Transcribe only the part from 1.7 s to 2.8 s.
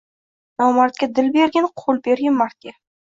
qo‘l bergin– mardga